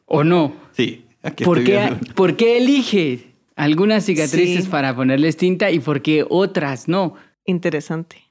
[0.06, 0.54] ¿O no?
[0.70, 1.06] Sí.
[1.44, 7.14] ¿Por qué, ¿Por qué, elige algunas cicatrices para ponerles tinta y por qué otras no?
[7.44, 8.22] Interesante.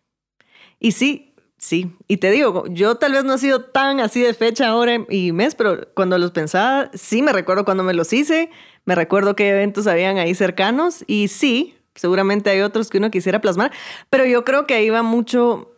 [0.79, 1.91] Y sí, sí.
[2.07, 5.33] Y te digo, yo tal vez no he sido tan así de fecha, hora y
[5.33, 8.49] mes, pero cuando los pensaba, sí me recuerdo cuando me los hice,
[8.85, 13.41] me recuerdo qué eventos habían ahí cercanos y sí, Seguramente hay otros que uno quisiera
[13.41, 13.71] plasmar,
[14.09, 15.71] pero yo creo que ahí va mucho,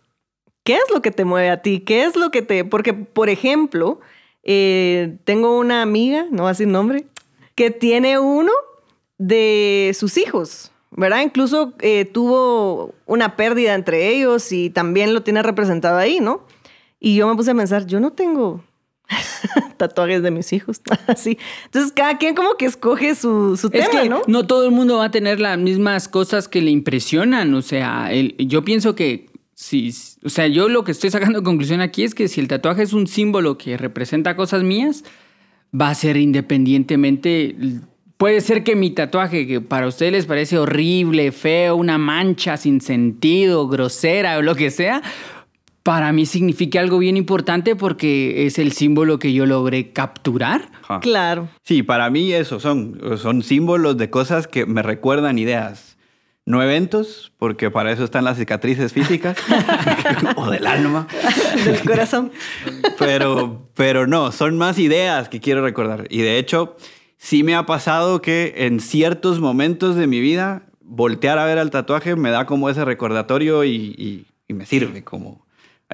[0.63, 1.81] ¿qué es lo que te mueve a ti?
[1.81, 2.63] ¿Qué es lo que te...?
[2.63, 3.99] Porque, por ejemplo,
[4.43, 7.05] eh, tengo una amiga, no voy a decir nombre,
[7.55, 8.51] que tiene uno
[9.17, 11.21] de sus hijos, ¿verdad?
[11.21, 16.43] Incluso eh, tuvo una pérdida entre ellos y también lo tiene representado ahí, ¿no?
[16.99, 18.63] Y yo me puse a pensar, yo no tengo
[19.77, 21.37] tatuajes de mis hijos, así.
[21.65, 24.21] Entonces, cada quien como que escoge su, su tema, que ¿no?
[24.27, 27.53] No todo el mundo va a tener las mismas cosas que le impresionan.
[27.53, 31.81] O sea, yo pienso que si, o sea, yo lo que estoy sacando de conclusión
[31.81, 35.03] aquí es que si el tatuaje es un símbolo que representa cosas mías,
[35.79, 37.55] va a ser independientemente.
[38.17, 42.79] Puede ser que mi tatuaje, que para ustedes les parece horrible, feo, una mancha sin
[42.79, 45.01] sentido, grosera o lo que sea,
[45.85, 50.71] para mí significa algo bien importante porque es el símbolo que yo logré capturar.
[51.01, 51.47] Claro.
[51.61, 55.95] Sí, para mí eso son, son símbolos de cosas que me recuerdan ideas.
[56.43, 59.37] No eventos, porque para eso están las cicatrices físicas
[60.35, 61.07] o del alma.
[61.63, 62.31] del corazón.
[62.97, 66.07] pero, pero no, son más ideas que quiero recordar.
[66.09, 66.77] Y de hecho,
[67.17, 71.69] sí me ha pasado que en ciertos momentos de mi vida, voltear a ver al
[71.69, 75.44] tatuaje me da como ese recordatorio y, y me sirve como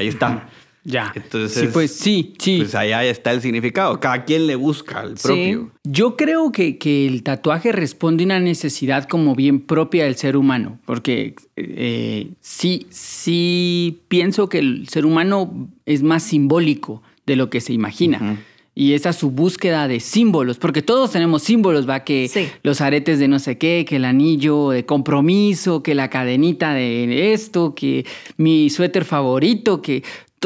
[0.02, 0.50] Ahí está.
[0.84, 1.12] Ya.
[1.16, 2.58] Entonces, sí, pues sí, sí.
[2.58, 4.00] Pues allá está el significado.
[4.00, 5.72] Cada quien le busca el propio.
[5.84, 10.36] Yo creo que, que, el tatuaje responde a una necesidad como bien propia del ser
[10.36, 10.80] humano.
[10.86, 17.62] Porque eh, sí, sí pienso que el ser humano es más simbólico de lo que
[17.62, 18.40] se imagina.
[18.74, 23.20] Y esa es su búsqueda de símbolos, porque todos tenemos símbolos, va, que los aretes
[23.20, 28.06] de no sé qué, que el anillo de compromiso, que la cadenita de esto, que
[28.38, 30.04] mi suéter favorito, que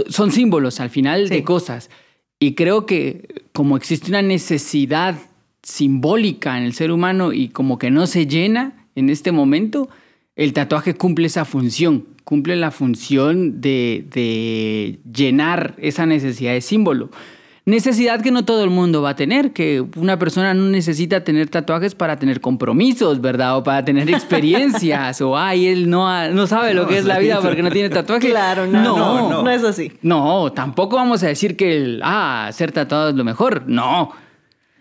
[0.09, 1.89] son símbolos al final de cosas.
[2.39, 5.15] Y creo que como existe una necesidad
[5.63, 9.89] simbólica en el ser humano y como que no se llena en este momento,
[10.35, 17.09] el tatuaje cumple esa función, cumple la función de, de llenar esa necesidad de símbolo.
[17.67, 21.49] Necesidad que no todo el mundo va a tener, que una persona no necesita tener
[21.49, 23.57] tatuajes para tener compromisos, ¿verdad?
[23.57, 27.41] O para tener experiencias, o ay, él no, no sabe lo que es la vida
[27.41, 28.29] porque no tiene tatuajes.
[28.29, 29.91] Claro, no no, no, es así.
[30.03, 33.63] No, tampoco vamos a decir que el, ah, ser tatuado es lo mejor.
[33.65, 34.11] No.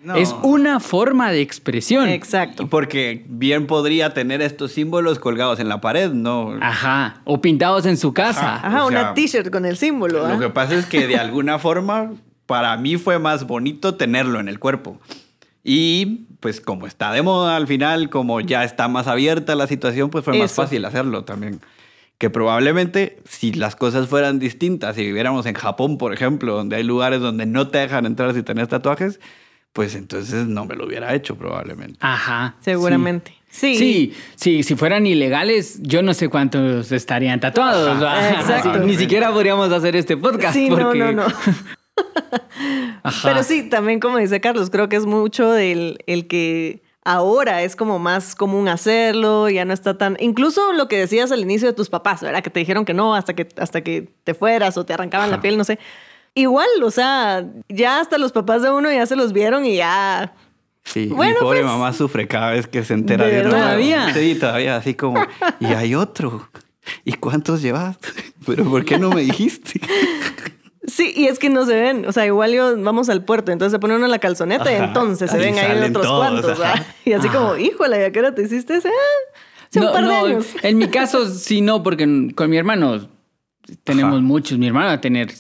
[0.03, 0.17] No.
[0.17, 2.11] Es una forma de expresión.
[2.11, 2.67] Exacto.
[2.69, 6.59] Porque bien podría tener estos símbolos colgados en la pared, ¿no?
[6.61, 7.23] Ajá.
[7.25, 8.57] O pintados en su casa.
[8.57, 8.67] Ajá.
[8.67, 10.29] Ajá, o una t-shirt con el símbolo.
[10.29, 10.39] Lo ¿ah?
[10.39, 12.13] que pasa es que de alguna forma,
[12.47, 15.01] para mí fue más bonito tenerlo en el cuerpo.
[15.63, 20.11] Y pues como está de moda al final, como ya está más abierta la situación,
[20.11, 20.63] pues fue más Eso.
[20.63, 21.61] fácil hacerlo también.
[22.19, 26.83] Que probablemente si las cosas fueran distintas, si viviéramos en Japón, por ejemplo, donde hay
[26.83, 29.21] lugares donde no te dejan entrar si tenés tatuajes,
[29.73, 31.99] pues entonces no me lo hubiera hecho probablemente.
[32.01, 32.57] Ajá.
[32.61, 33.35] Seguramente.
[33.49, 33.77] Sí.
[33.77, 37.97] Sí, sí, si fueran ilegales, yo no sé cuántos estarían tatuados.
[38.39, 38.75] Exacto.
[38.75, 40.55] Sí, Ni siquiera podríamos hacer este podcast.
[40.55, 40.99] Sí, porque...
[40.99, 41.27] no, no, no.
[43.03, 43.29] Ajá.
[43.29, 47.77] Pero sí, también como dice Carlos, creo que es mucho del el que ahora es
[47.77, 50.17] como más común hacerlo, ya no está tan...
[50.21, 52.43] Incluso lo que decías al inicio de tus papás, ¿verdad?
[52.43, 55.41] Que te dijeron que no hasta que, hasta que te fueras o te arrancaban la
[55.41, 55.79] piel, no sé.
[56.35, 60.35] Igual, o sea, ya hasta los papás de uno ya se los vieron y ya
[60.85, 64.13] Sí, Bueno, mi pobre pues, mamá sufre cada vez que se entera ¿de de, ¿Todavía?
[64.13, 65.25] Sí, todavía, así como,
[65.59, 66.49] y hay otro.
[67.05, 67.97] ¿Y cuántos llevas?
[68.47, 69.81] Pero ¿por qué no me dijiste?
[70.87, 72.07] Sí, y es que no se ven.
[72.07, 74.77] O sea, igual yo vamos al puerto, entonces se pone uno en la calzoneta y
[74.77, 76.61] Ajá, entonces se ven ahí otros todos, cuantos.
[76.61, 76.73] ajá.
[76.75, 76.87] ¿verdad?
[77.05, 78.89] Y así como, híjole, ¿ya qué hora te hiciste ese?
[78.89, 79.39] Ah,
[79.71, 80.47] hace un No, par de no, años.
[80.63, 83.09] En mi caso, sí, no, porque con mi hermano
[83.85, 84.23] tenemos Ajá.
[84.23, 84.59] muchos.
[84.59, 85.33] Mi hermano va a tener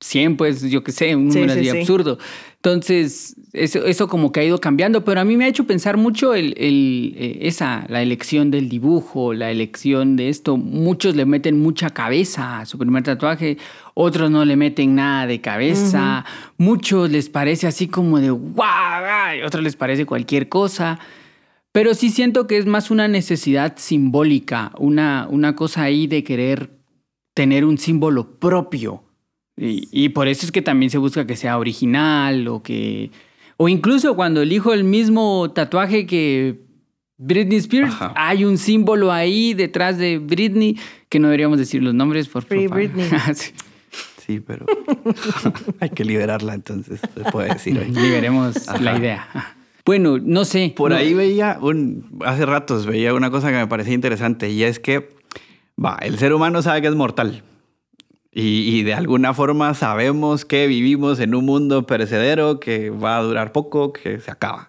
[0.00, 1.78] 100, pues yo qué sé, un número sí, así sí.
[1.78, 2.18] absurdo.
[2.56, 5.96] Entonces, eso, eso como que ha ido cambiando, pero a mí me ha hecho pensar
[5.96, 10.56] mucho el, el, eh, esa, la elección del dibujo, la elección de esto.
[10.56, 13.58] Muchos le meten mucha cabeza a su primer tatuaje,
[13.94, 16.24] otros no le meten nada de cabeza,
[16.56, 20.98] muchos les parece así como de guau, ay", otros les parece cualquier cosa.
[21.72, 26.70] Pero sí siento que es más una necesidad simbólica, una, una cosa ahí de querer
[27.34, 29.04] tener un símbolo propio.
[29.60, 33.10] Y, y por eso es que también se busca que sea original o que...
[33.58, 36.60] O incluso cuando elijo el mismo tatuaje que
[37.18, 38.14] Britney Spears, Ajá.
[38.16, 40.78] hay un símbolo ahí detrás de Britney,
[41.10, 42.66] que no deberíamos decir los nombres por Free.
[42.68, 43.06] Britney.
[43.34, 43.52] Sí.
[44.26, 44.64] Sí, pero
[45.80, 47.90] hay que liberarla entonces, se puede decir hoy.
[47.90, 49.28] Liberemos la idea.
[49.84, 50.72] Bueno, no sé.
[50.76, 54.62] Por no- ahí veía un, hace ratos veía una cosa que me parecía interesante y
[54.62, 55.08] es que,
[55.84, 57.42] va, el ser humano sabe que es mortal.
[58.32, 63.52] Y, de alguna forma sabemos que vivimos en un mundo perecedero que va a durar
[63.52, 64.68] poco, que se acaba.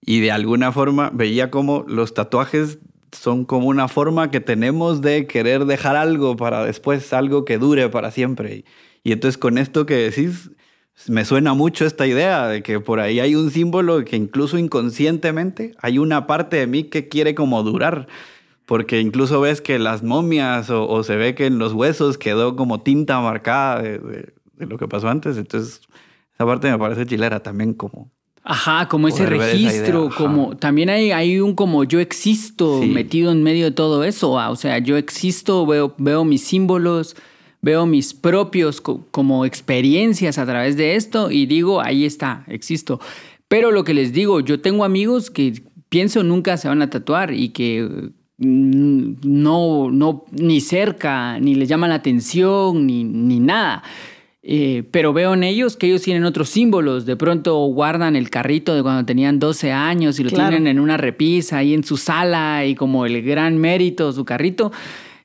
[0.00, 2.78] Y de alguna forma veía como los tatuajes
[3.10, 7.88] son como una forma que tenemos de querer dejar algo para después, algo que dure
[7.88, 8.56] para siempre.
[8.56, 8.64] Y,
[9.02, 10.50] y entonces con esto que decís,
[11.08, 15.74] me suena mucho esta idea de que por ahí hay un símbolo que incluso inconscientemente
[15.78, 18.06] hay una parte de mí que quiere como durar.
[18.72, 22.56] Porque incluso ves que las momias o, o se ve que en los huesos quedó
[22.56, 25.36] como tinta marcada de, de- de lo que pasó antes.
[25.36, 25.82] Entonces,
[26.34, 28.10] esa parte me parece chilera también como...
[28.42, 32.88] Ajá, como ese registro, como también hay, hay un como yo existo Sí.
[32.88, 37.14] metido en medio de todo eso, ah, o sea, yo existo, veo, veo mis símbolos,
[37.60, 43.00] veo mis propios co- como experiencias a través de esto y digo, ahí está, existo.
[43.48, 47.34] Pero lo que les digo, yo tengo amigos que pienso nunca se van a tatuar
[47.34, 53.82] y que no, no, ni cerca, ni les llama la atención, ni, ni nada.
[54.44, 57.06] Eh, pero veo en ellos que ellos tienen otros símbolos.
[57.06, 60.50] De pronto guardan el carrito de cuando tenían 12 años y lo Claro.
[60.50, 64.72] tienen en una repisa ahí en su sala y como el gran mérito su carrito,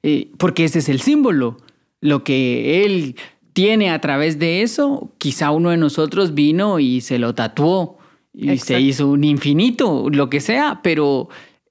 [0.04, 1.58] eh, porque ese es el símbolo.
[2.00, 3.16] Lo que él
[3.54, 7.98] tiene a través de eso, quizá uno de nosotros vino y se lo tatuó
[8.36, 11.28] y se hizo un infinito, lo que sea, pero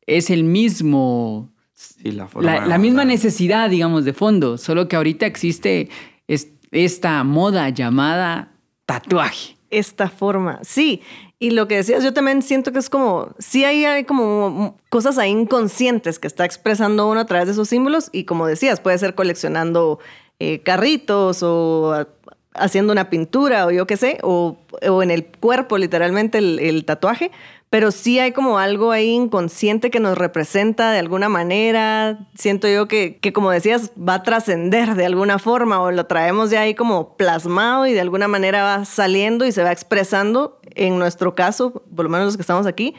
[0.07, 4.89] es el mismo Sí, la, forma la, de la misma necesidad, digamos, de fondo, solo
[4.89, 5.89] que ahorita existe
[6.27, 8.53] es- esta moda llamada
[8.87, 9.57] tatuaje.
[9.71, 10.61] esta forma.
[10.63, 11.03] Sí,
[11.39, 15.19] y lo que decías, yo también siento que es como, sí hay, hay como cosas
[15.19, 18.97] ahí inconscientes que está expresando uno a través de esos símbolos y como decías, puede
[18.99, 19.99] ser coleccionando
[20.39, 22.09] eh, carritos o a-
[22.55, 24.57] haciendo una pintura o yo qué sé, o,
[24.89, 27.31] o en el cuerpo literalmente el, el tatuaje,
[27.71, 32.29] pero sí hay como algo ahí inconsciente que nos representa de alguna manera.
[32.35, 36.51] Siento yo que, que como decías, va a trascender de alguna forma o lo traemos
[36.51, 40.99] ya ahí como plasmado y de alguna manera va saliendo y se va expresando, en
[40.99, 42.95] nuestro caso, por lo menos los que estamos aquí,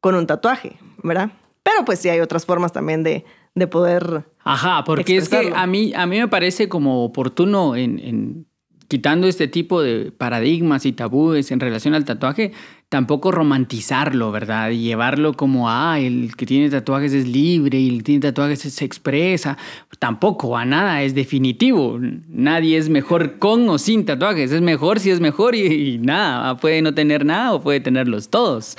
[0.00, 1.30] con un tatuaje, ¿verdad?
[1.62, 4.24] Pero pues sí hay otras formas también de, de poder...
[4.44, 8.46] Ajá, porque es que a mí, a mí me parece como oportuno en, en
[8.88, 12.52] quitando este tipo de paradigmas y tabúes en relación al tatuaje,
[12.92, 14.68] tampoco romantizarlo, ¿verdad?
[14.68, 18.60] Y llevarlo como, ah, el que tiene tatuajes es libre y el que tiene tatuajes
[18.60, 19.56] se expresa.
[19.98, 21.98] Tampoco, a nada es definitivo.
[22.28, 24.52] Nadie es mejor con o sin tatuajes.
[24.52, 28.28] Es mejor si es mejor y, y nada, puede no tener nada o puede tenerlos
[28.28, 28.76] todos.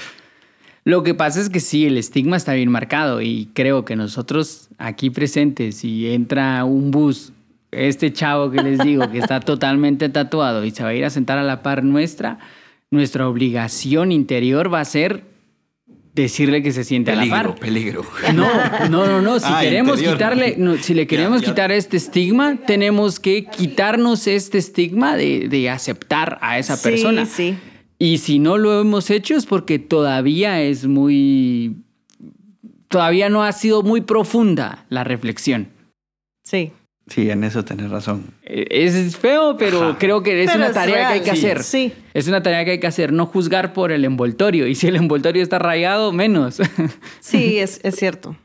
[0.83, 4.69] Lo que pasa es que sí, el estigma está bien marcado y creo que nosotros
[4.77, 7.33] aquí presentes, si entra un bus,
[7.71, 11.09] este chavo que les digo que está totalmente tatuado y se va a ir a
[11.09, 12.37] sentar a la par nuestra,
[12.93, 15.23] nuestra obligación interior va a ser
[16.13, 17.59] decirle que se siente peligro, a la par.
[17.59, 18.47] Peligro, No,
[18.89, 19.39] no, no, no.
[19.39, 20.13] Si Ah, queremos interior.
[20.13, 21.51] quitarle, no, si le queremos Ya, ya.
[21.53, 27.25] quitar este estigma, tenemos que quitarnos este estigma de, de aceptar a esa Sí, persona.
[27.25, 27.55] sí.
[27.97, 31.77] Y si no lo hemos hecho es porque todavía es muy.
[32.89, 35.69] Todavía no ha sido muy profunda la reflexión.
[36.43, 36.71] Sí.
[37.07, 38.23] Sí, en eso tenés razón.
[38.43, 39.97] Eh, Es feo, pero Ajá.
[39.99, 41.45] creo que es Pero una es tarea que hay que sí.
[41.45, 41.63] hacer.
[41.63, 41.93] Sí.
[42.13, 44.67] Es una tarea que hay que hacer, no juzgar por el envoltorio.
[44.67, 46.61] Y si el envoltorio está rayado, menos.
[47.19, 48.37] Sí, es, es cierto.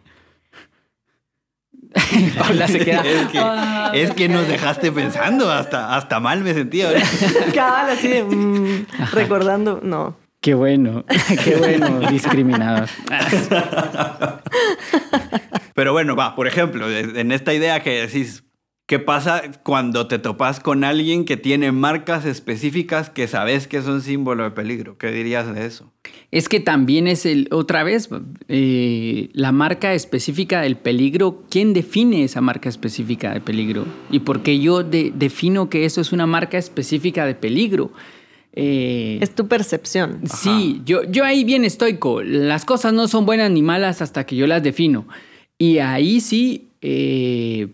[2.39, 3.03] Paula se queda.
[3.03, 6.91] es, que, "Ah, es que nos dejaste pensando, hasta, hasta mal me sentía.
[7.55, 8.25] Cabal, así de.
[8.25, 9.81] mm, recordando.
[9.83, 10.17] No.
[10.41, 11.05] Qué bueno,
[11.45, 12.87] qué bueno, discriminado.
[15.75, 18.45] Pero bueno, va, por ejemplo, en esta idea que decís,
[18.89, 24.03] ¿qué pasa cuando te topas con alguien que tiene marcas específicas que sabes que son
[24.03, 24.99] símbolo de peligro?
[24.99, 25.93] ¿Qué dirías de eso?
[26.33, 28.09] Es que también es el, otra vez,
[28.49, 31.45] eh, la marca específica del peligro.
[31.51, 33.85] ¿Quién define esa marca específica de peligro?
[34.11, 37.93] ¿Y por qué yo de- defino que eso es una marca específica de peligro?
[38.55, 40.21] Eh, Es tu percepción.
[40.25, 42.23] Sí, yo, yo ahí bien estoico.
[42.23, 45.07] Las cosas no son buenas ni malas hasta que yo las defino.
[45.59, 47.69] Y ahí sí, eh,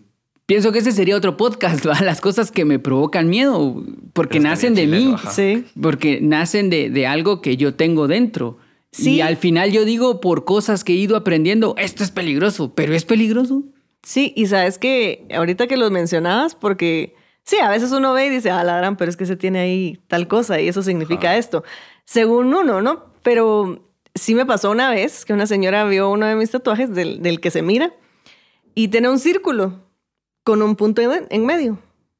[0.45, 1.99] pienso que ese sería otro podcast, ¿va?
[2.01, 5.31] Las cosas que me provocan miedo, porque nacen de mí, ajá.
[5.31, 5.65] Sí.
[5.81, 8.57] porque nacen de, de algo que yo tengo dentro.
[8.91, 9.15] Sí.
[9.15, 12.93] Y al final yo digo por cosas que he ido aprendiendo, esto es peligroso, pero
[12.93, 13.63] es peligroso.
[14.03, 18.29] Sí, y sabes que ahorita que los mencionabas, porque sí, a veces uno ve y
[18.29, 21.35] dice, ah, la gran, pero es que se tiene ahí tal cosa y eso significa
[21.35, 21.63] esto.
[22.05, 23.05] Según uno, ¿no?
[23.23, 27.21] Pero sí me pasó una vez que una señora vio uno de mis tatuajes del,
[27.21, 27.93] del que se mira
[28.75, 29.84] y tiene un círculo
[30.45, 31.77] con un punto en, en medio.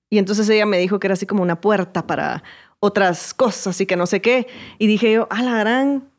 [0.10, 2.44] Y entonces ella me dijo que era así como una puerta para
[2.80, 4.48] otras cosas y que no sé qué.
[4.80, 6.10] Y dije yo, ah, la gran,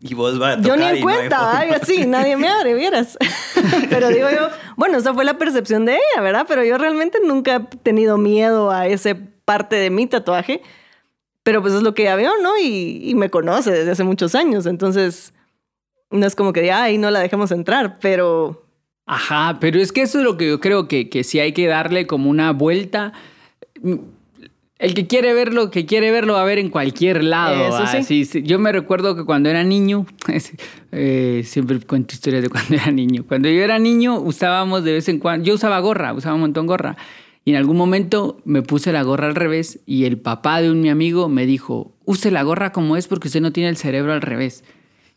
[0.00, 2.74] Y vos vas a yo ni tocar en no cuenta, ay, así, nadie me abre,
[2.74, 3.18] vieras.
[3.90, 6.44] pero digo yo, bueno, esa fue la percepción de ella, ¿verdad?
[6.46, 10.62] Pero yo realmente nunca he tenido miedo a ese parte de mi tatuaje.
[11.42, 12.58] Pero pues es lo que ella vio, ¿no?
[12.58, 14.66] Y, y me conoce desde hace muchos años.
[14.66, 15.32] Entonces,
[16.10, 18.67] no es como que diga, ay, no la dejemos entrar, pero
[19.08, 21.66] Ajá, pero es que eso es lo que yo creo que, que sí hay que
[21.66, 23.14] darle como una vuelta.
[24.78, 27.82] El que quiere verlo, que quiere verlo va a ver en cualquier lado.
[27.82, 28.42] Eso sí.
[28.44, 30.04] Yo me recuerdo que cuando era niño,
[30.92, 33.24] eh, siempre cuento historias de cuando era niño.
[33.26, 36.66] Cuando yo era niño usábamos de vez en cuando, yo usaba gorra, usaba un montón
[36.66, 36.98] gorra.
[37.46, 40.82] Y en algún momento me puse la gorra al revés y el papá de un
[40.82, 44.12] mi amigo me dijo, use la gorra como es porque usted no tiene el cerebro
[44.12, 44.64] al revés.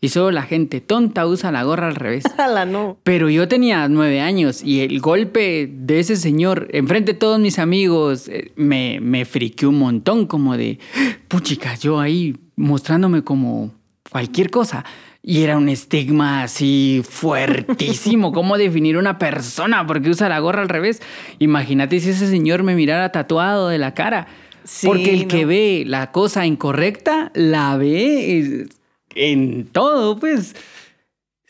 [0.03, 2.23] Y solo la gente tonta usa la gorra al revés.
[2.39, 2.97] ala, no.
[3.03, 7.59] Pero yo tenía nueve años y el golpe de ese señor enfrente de todos mis
[7.59, 10.79] amigos eh, me, me friqueó un montón, como de,
[11.27, 13.71] puchica, yo ahí mostrándome como
[14.09, 14.83] cualquier cosa.
[15.23, 18.31] Y era un estigma así fuertísimo.
[18.33, 20.99] ¿Cómo definir una persona porque usa la gorra al revés?
[21.37, 24.25] Imagínate si ese señor me mirara tatuado de la cara.
[24.63, 28.67] Sí, porque el que ve la cosa incorrecta, la ve
[29.15, 30.55] en todo, pues.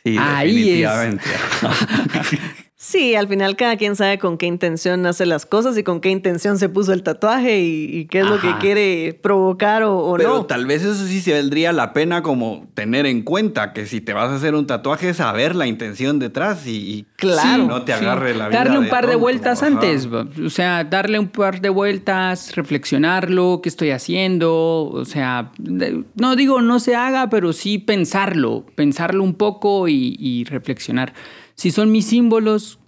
[0.03, 0.89] Sí, Ahí es.
[2.83, 6.09] Sí, al final cada quien sabe con qué intención hace las cosas y con qué
[6.09, 10.15] intención se puso el tatuaje y, y qué es lo que quiere provocar o, o
[10.17, 10.45] Pero no.
[10.47, 14.13] tal vez eso sí se valdría la pena como tener en cuenta que si te
[14.13, 17.67] vas a hacer un tatuaje, saber la intención detrás y, y Claro.
[17.67, 18.63] no te agarre la vida.
[18.63, 19.73] Darle un par de vueltas ajá.
[19.73, 26.35] antes, o sea, darle un par de vueltas, reflexionarlo, qué estoy haciendo, o sea, no
[26.35, 31.13] digo no se haga, pero sí pensarlo, pensarlo un poco y, y reflexionar.
[31.61, 32.79] Si son mis símbolos,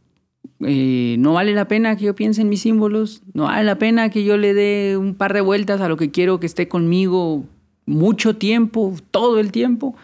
[0.66, 4.10] eh, no vale la pena que yo piense en mis símbolos, no vale la pena
[4.10, 7.46] que yo le dé un par de vueltas a lo que quiero que esté conmigo
[7.86, 9.96] mucho tiempo, todo el tiempo.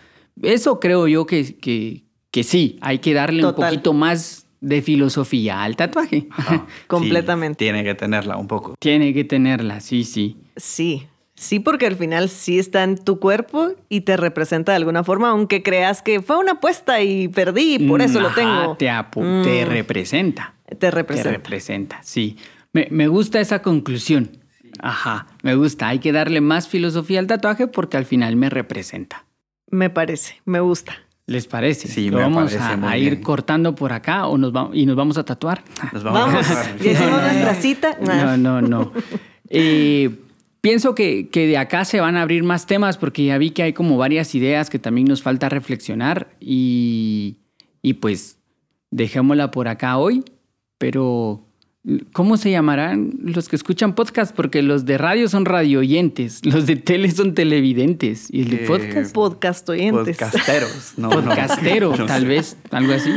[0.43, 5.63] Eso creo yo que, que, que sí, hay que darle un poquito más de filosofía
[5.63, 6.27] al tatuaje.
[6.85, 7.65] Completamente.
[7.65, 8.75] Sí, tiene que tenerla un poco.
[8.77, 10.37] Tiene que tenerla, sí, sí.
[10.55, 11.07] Sí,
[11.39, 15.29] sí, porque al final sí está en tu cuerpo y te representa de alguna forma,
[15.29, 18.75] aunque creas que fue una apuesta y perdí y por eso lo tengo.
[18.77, 20.53] Te, apu- te Mm, representa.
[20.67, 21.29] te Te representa.
[21.31, 22.37] representa, sí.
[22.73, 24.29] Me, me gusta esa conclusión.
[24.81, 25.87] Ajá, me gusta.
[25.87, 29.25] Hay que darle más filosofía al tatuaje porque al final me representa.
[29.71, 30.93] Me parece, me gusta.
[31.25, 31.87] ¿Les parece?
[31.87, 33.23] Sí, ¿Lo me vamos parece a, muy a ir bien.
[33.23, 35.63] cortando por acá o nos vamos y nos vamos a tatuar?
[35.93, 37.97] Nos vamos, Vamos, a ya hicimos nuestra cita.
[38.01, 38.91] No, no, no.
[39.51, 40.09] Eh,
[40.61, 43.63] pienso que, que de acá se van a abrir más temas porque ya vi que
[43.63, 47.37] hay como varias ideas que también nos falta reflexionar y,
[47.81, 48.37] y pues
[48.91, 50.23] dejémosla por acá hoy,
[50.77, 51.45] pero
[52.13, 54.35] ¿cómo se llamarán los que escuchan podcast?
[54.35, 58.67] Porque los de radio son radioyentes, los de tele son televidentes y el de Eh,
[58.67, 60.17] podcast Podcast oyentes.
[60.17, 60.93] Podcasteros.
[60.97, 62.27] No, podcastero, No tal sé.
[62.27, 63.11] vez, algo así.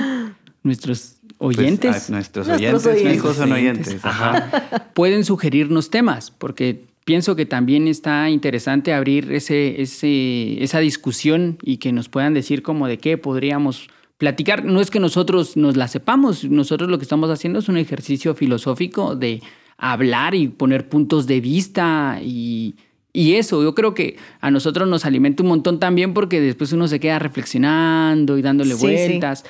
[0.63, 2.09] Nuestros Pues, oyentes.
[2.11, 3.37] nuestros, Nuestros oyentes, oyentes.
[3.37, 4.05] son oyentes.
[4.05, 4.91] Ajá.
[4.95, 11.79] pueden sugerirnos temas, porque pienso que también está interesante abrir ese, ese, esa discusión y
[11.79, 13.89] que nos puedan decir como de qué podríamos
[14.19, 14.65] platicar.
[14.65, 18.35] No es que nosotros nos la sepamos, nosotros lo que estamos haciendo es un ejercicio
[18.35, 19.43] filosófico de
[19.79, 22.77] hablar y poner puntos de vista y,
[23.13, 26.87] y eso, yo creo que a nosotros nos alimenta un montón también porque después uno
[26.87, 28.87] se queda reflexionando y dándole Sí, sí.
[28.87, 29.45] vueltas.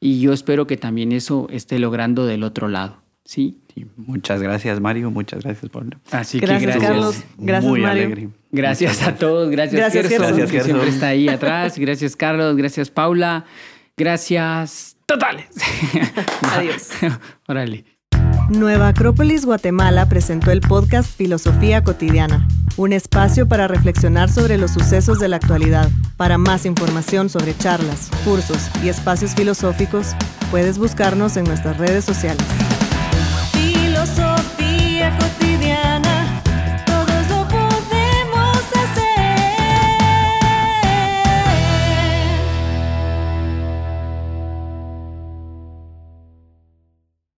[0.00, 3.00] Y yo espero que también eso esté logrando del otro lado.
[3.26, 3.58] ¿Sí?
[3.74, 5.10] Sí, muchas gracias, Mario.
[5.10, 5.98] Muchas gracias, Pablo.
[6.10, 6.90] Así Gracias, que gracias.
[6.90, 7.24] Carlos.
[7.36, 8.04] Gracias, Muy Mario.
[8.06, 8.28] alegre.
[8.50, 10.36] Gracias a todos, gracias, Gracias, Gerson, Gerson.
[10.38, 10.70] Gracias, que Gerson.
[10.72, 11.78] siempre está ahí atrás.
[11.78, 12.56] Gracias, Carlos.
[12.56, 13.44] Gracias, Paula.
[13.98, 15.48] Gracias totales.
[16.42, 16.88] Adiós.
[17.48, 17.84] Órale.
[18.48, 22.46] Nueva Acrópolis Guatemala presentó el podcast Filosofía Cotidiana,
[22.76, 25.90] un espacio para reflexionar sobre los sucesos de la actualidad.
[26.16, 30.14] Para más información sobre charlas, cursos y espacios filosóficos,
[30.50, 32.46] puedes buscarnos en nuestras redes sociales.